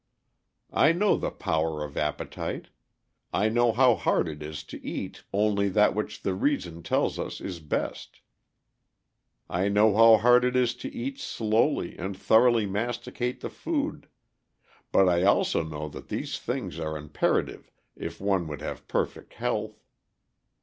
[0.73, 2.69] I know the power of appetite;
[3.31, 7.39] I know how hard it is to eat only that which the reason tells us
[7.39, 8.19] is best.
[9.47, 14.07] I know how hard it is to eat slowly and thoroughly masticate the food,
[14.91, 19.83] but I also know that these things are imperative if one would have perfect health.